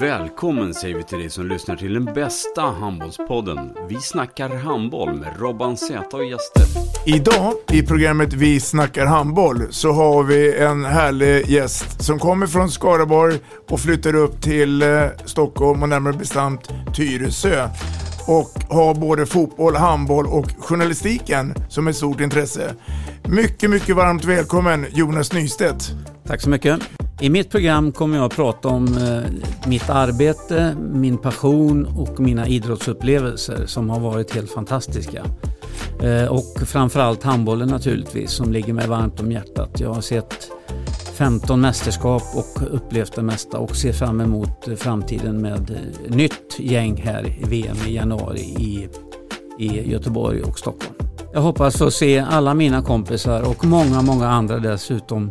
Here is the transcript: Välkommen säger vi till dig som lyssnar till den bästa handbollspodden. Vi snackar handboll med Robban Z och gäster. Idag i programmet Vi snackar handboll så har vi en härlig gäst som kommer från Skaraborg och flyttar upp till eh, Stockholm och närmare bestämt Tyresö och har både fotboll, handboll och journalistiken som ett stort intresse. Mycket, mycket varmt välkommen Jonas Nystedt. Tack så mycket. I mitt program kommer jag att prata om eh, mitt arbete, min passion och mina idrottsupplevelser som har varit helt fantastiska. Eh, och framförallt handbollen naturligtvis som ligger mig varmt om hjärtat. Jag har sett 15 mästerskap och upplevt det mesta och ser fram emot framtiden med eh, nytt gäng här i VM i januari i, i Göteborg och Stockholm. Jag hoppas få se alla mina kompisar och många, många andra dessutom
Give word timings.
Välkommen 0.00 0.74
säger 0.74 0.96
vi 0.96 1.02
till 1.02 1.18
dig 1.18 1.30
som 1.30 1.46
lyssnar 1.46 1.76
till 1.76 1.94
den 1.94 2.04
bästa 2.04 2.62
handbollspodden. 2.62 3.72
Vi 3.88 3.96
snackar 3.96 4.48
handboll 4.48 5.14
med 5.14 5.40
Robban 5.40 5.76
Z 5.76 6.16
och 6.16 6.24
gäster. 6.24 6.62
Idag 7.06 7.52
i 7.72 7.82
programmet 7.82 8.32
Vi 8.32 8.60
snackar 8.60 9.06
handboll 9.06 9.62
så 9.70 9.92
har 9.92 10.22
vi 10.22 10.58
en 10.58 10.84
härlig 10.84 11.46
gäst 11.46 12.02
som 12.02 12.18
kommer 12.18 12.46
från 12.46 12.70
Skaraborg 12.70 13.38
och 13.70 13.80
flyttar 13.80 14.14
upp 14.14 14.42
till 14.42 14.82
eh, 14.82 15.04
Stockholm 15.24 15.82
och 15.82 15.88
närmare 15.88 16.12
bestämt 16.12 16.70
Tyresö 16.94 17.68
och 18.26 18.50
har 18.68 18.94
både 18.94 19.26
fotboll, 19.26 19.76
handboll 19.76 20.26
och 20.26 20.46
journalistiken 20.58 21.54
som 21.68 21.88
ett 21.88 21.96
stort 21.96 22.20
intresse. 22.20 22.74
Mycket, 23.24 23.70
mycket 23.70 23.96
varmt 23.96 24.24
välkommen 24.24 24.86
Jonas 24.90 25.32
Nystedt. 25.32 25.90
Tack 26.26 26.40
så 26.40 26.50
mycket. 26.50 27.01
I 27.22 27.30
mitt 27.30 27.50
program 27.50 27.92
kommer 27.92 28.16
jag 28.16 28.24
att 28.24 28.36
prata 28.36 28.68
om 28.68 28.86
eh, 28.86 29.48
mitt 29.68 29.90
arbete, 29.90 30.76
min 30.92 31.18
passion 31.18 31.86
och 31.86 32.20
mina 32.20 32.48
idrottsupplevelser 32.48 33.66
som 33.66 33.90
har 33.90 34.00
varit 34.00 34.34
helt 34.34 34.50
fantastiska. 34.50 35.24
Eh, 36.02 36.24
och 36.24 36.68
framförallt 36.68 37.22
handbollen 37.22 37.68
naturligtvis 37.68 38.30
som 38.30 38.52
ligger 38.52 38.72
mig 38.72 38.88
varmt 38.88 39.20
om 39.20 39.32
hjärtat. 39.32 39.80
Jag 39.80 39.94
har 39.94 40.00
sett 40.00 40.50
15 41.14 41.60
mästerskap 41.60 42.22
och 42.34 42.74
upplevt 42.74 43.14
det 43.14 43.22
mesta 43.22 43.58
och 43.58 43.76
ser 43.76 43.92
fram 43.92 44.20
emot 44.20 44.68
framtiden 44.76 45.40
med 45.40 45.70
eh, 45.70 46.16
nytt 46.16 46.58
gäng 46.58 46.96
här 46.96 47.26
i 47.26 47.44
VM 47.44 47.76
i 47.86 47.94
januari 47.94 48.40
i, 48.40 48.88
i 49.58 49.90
Göteborg 49.90 50.42
och 50.42 50.58
Stockholm. 50.58 50.94
Jag 51.32 51.40
hoppas 51.40 51.78
få 51.78 51.90
se 51.90 52.18
alla 52.18 52.54
mina 52.54 52.82
kompisar 52.82 53.42
och 53.42 53.64
många, 53.64 54.02
många 54.02 54.28
andra 54.28 54.58
dessutom 54.58 55.30